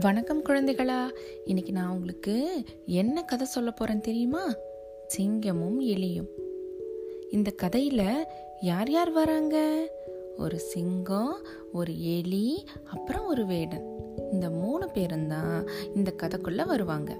[0.00, 1.10] வணக்கம் குழந்தைகளா.
[1.44, 4.54] இன்னைக்கு நான் உங்களுக்கு என்ன கதை சொல்ல போறேன் தெரியுமா?
[5.16, 6.28] சிங்கமும் எலியும்.
[7.30, 8.24] இந்த கதையில
[8.60, 9.86] யார் யார் வராங்க?
[10.36, 13.86] ஒரு சிங்கம் ஒரு எலி அப்புறம் ஒரு வேடன்.
[14.32, 17.18] இந்த மூணு பேரும் தான் இந்த கதைக்குள்ள வருவாங்க.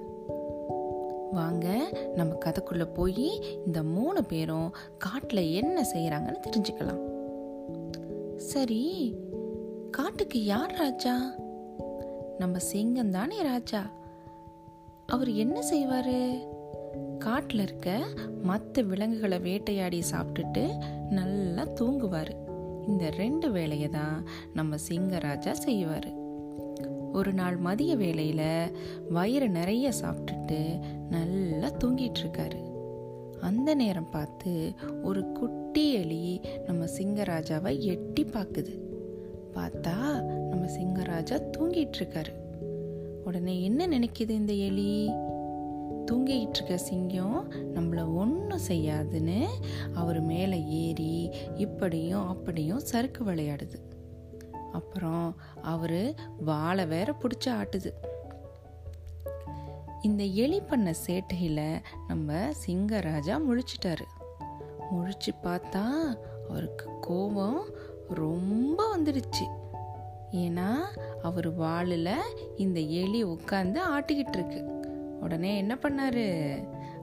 [1.31, 7.01] வாங்க நம்ம கதைக்குள்ள போய் இந்த மூணு பேரும் காட்டில் என்ன செய்யறாங்கன்னு தெரிஞ்சுக்கலாம்.
[8.35, 9.15] சரி
[9.91, 11.45] காட்டுக்கு யார் ராஜா?
[12.39, 13.91] நம்ம சிங்கம் தானே ராஜா?
[15.07, 16.15] அவர் என்ன செய்வார்?
[17.19, 18.07] காட்டில் இருக்க
[18.41, 22.31] மற்ற விலங்குகளை வேட்டையாடி சாப்பிட்டுட்டு நல்லா தூங்குவார்.
[22.87, 26.09] இந்த ரெண்டு வேலையை தான் நம்ம சிங்கராஜா செய்வார்.
[27.13, 28.71] ஒரு நாள் மதிய வேளையில்
[29.09, 32.65] வயிறு நிறைய சாப்பிட்டுட்டு நல்லா தூங்கிட்டு இருக்காரு.
[33.41, 34.73] அந்த நேரம் பார்த்து
[35.03, 38.79] ஒரு குட்டி எலி நம்ம சிங்கராஜாவை எட்டி பார்க்குது.
[39.57, 42.33] பார்த்தா நம்ம சிங்கராஜா தூங்கிட்டு இருக்காரு
[43.23, 45.11] உடனே என்ன நினைக்குது இந்த எலி?
[46.11, 49.45] தூங்கிட்டு இருக்க சிங்கம் நம்மளை ஒன்றும் செய்யாதுன்னு
[49.93, 53.75] அவர் மேலே ஏறி இப்படியும் அப்படியும் சறுக்கு விளையாடுது.
[54.71, 57.91] அப்புறம் அவர் வாழை வேற பிடிச்சி ஆட்டுது.
[60.01, 62.33] இந்த எலி பண்ண சேட்டையில் நம்ம
[62.65, 64.05] சிங்கராஜா முழிச்சிட்டாரு.
[64.95, 65.83] முழிச்சு பார்த்தா
[66.49, 67.65] அவருக்கு கோபம்
[68.09, 69.45] ரொம்ப வந்துடுச்சு.
[70.31, 70.75] ஏன்னா
[71.21, 72.09] அவர் வாளில்
[72.57, 74.65] இந்த எலி உட்காந்து ஆட்டிக்கிட்டு இருக்கு
[75.19, 76.57] உடனே என்ன பண்ணாரு?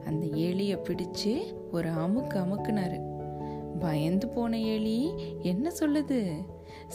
[0.05, 3.13] அந்த எலியை பிடிச்சு ஒரு அமுக்கு அமுக்குனாரு.
[3.79, 6.45] பயந்து போன எலி என்ன சொல்லுது?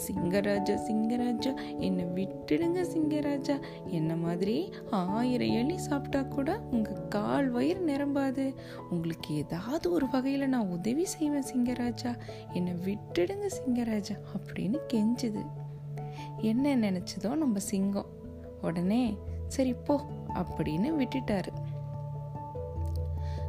[0.06, 3.62] சிங்கராஜா சிங்கராஜா என்னை விட்டுடுங்க சிங்கராஜா.
[3.86, 4.72] என்ன மாதிரி?
[4.90, 8.54] ஆயிரம் எலி சாப்பிட்டா கூட உங்க கால் வயிறு நிரம்பாது.
[8.90, 12.18] உங்களுக்கு ஏதாவது ஒரு வகையில நான் உதவி செய்வேன் சிங்கராஜா.
[12.52, 15.46] என்னை விட்டுடுங்க சிங்கராஜா அப்படின்னு கெஞ்சுது.
[16.36, 18.06] என்ன நினைச்சதோ நம்ம சிங்கம்.
[18.62, 19.16] உடனே
[19.48, 20.00] சரி போ
[20.34, 21.48] அப்படின்னு விட்டுட்டாரு.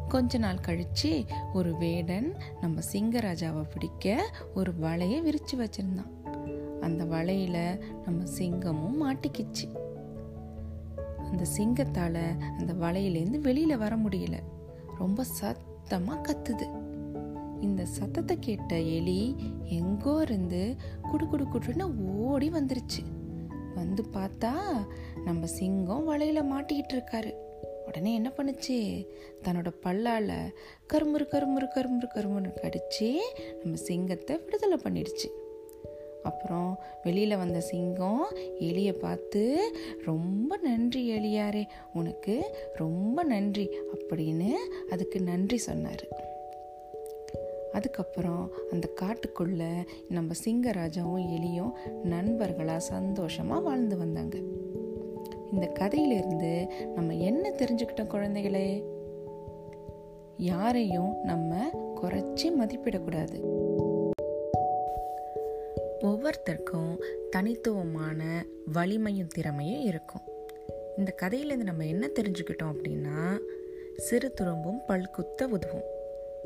[0.07, 6.20] கொஞ்ச நாள் கழிச்சு ஒரு வேடன் நம்ம சிங்கராஜாவை பிடிக்க ஒரு வலையை விரிச்சு வச்சிருந்தான்.
[6.81, 9.67] அந்த வலையில் நம்ம சிங்கமும் மாட்டிக்கிச்சு.
[11.17, 12.23] அந்த சிங்கத்தால்
[12.59, 14.37] அந்த வலையிலேருந்து வெளியில் வர முடியல.
[14.97, 16.67] ரொம்ப சத்தமாக கத்துது.
[17.61, 23.03] இந்த சத்தத்தை கேட்ட எலி எங்கோ இருந்து குடு குடு குடுன்னு ஓடி வந்துருச்சு.
[23.75, 24.51] வந்து பார்த்தா
[25.25, 27.31] நம்ம சிங்கம் வலையில் மாட்டிக்கிட்டு இருக்காரு.
[27.85, 29.07] உடனே என்ன பண்ணுச்சு?
[29.43, 30.53] தன்னோட பல்லால்
[30.93, 33.15] கருமுறு கருமுறு கருமுறு கருமுறு கடிச்சு
[33.63, 35.29] நம்ம சிங்கத்தை விடுதலை பண்ணிடுச்சு.
[36.23, 38.25] அப்புறம் வெளியில் வந்த சிங்கம்
[38.59, 39.71] எலியை பார்த்து
[40.05, 44.49] ரொம்ப நன்றி எலியாரே உனக்கு ரொம்ப நன்றி அப்படின்னு
[44.91, 46.29] அதுக்கு நன்றி சொன்னார்.
[47.71, 51.71] அதுக்கப்புறம் அந்த காட்டுக்குள்ள நம்ம சிங்கராஜாவும் எலியும்
[52.03, 54.37] நண்பர்களாக சந்தோஷமா வாழ்ந்து வந்தாங்க.
[55.51, 58.83] இந்த கதையிலிருந்து நம்ம என்ன தெரிஞ்சுக்கிட்டோம் குழந்தைகளே?
[60.37, 61.69] யாரையும் நம்ம
[62.01, 63.69] குறைச்சி மதிப்பிடக்கூடாது.
[66.01, 66.97] ஒவ்வொருத்தருக்கும்
[67.29, 70.21] தனித்துவமான வலிமையும் திறமையும் இருக்கும்.
[70.97, 73.39] இந்த கதையிலேருந்து நம்ம என்ன தெரிஞ்சுக்கிட்டோம் அப்படின்னா
[73.97, 75.83] சிறு துரும்பும் பல்குத்த உதவும்.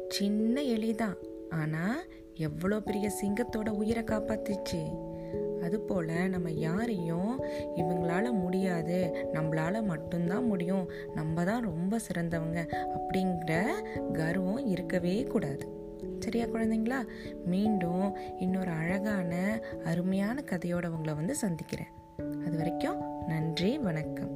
[0.09, 1.15] சின்ன எலிதான்
[1.49, 2.05] ஆனால்
[2.35, 4.81] எவ்வளோ பெரிய சிங்கத்தோட உயிரை காப்பாத்துச்சு.
[5.61, 7.43] அதுபோல் நம்ம யாரையும்
[7.75, 9.27] இவங்களால முடியாது.
[9.33, 10.91] நம்மளால் மட்டும்தான் முடியும்.
[11.13, 13.65] நம்ம தான் ரொம்ப சிறந்தவங்க அப்படிங்கிற
[14.13, 15.83] கர்வம் இருக்கவே கூடாது.
[16.25, 17.07] சரியா குழந்தைங்களா?
[17.45, 21.91] மீண்டும் இன்னொரு அழகான அருமையான கதையோட உங்களை வந்து சந்திக்கிறேன்.
[22.45, 24.34] அது வரைக்கும் நன்றி வணக்கம்.